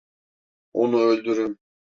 Onu 0.73 0.99
öldürün. 0.99 1.57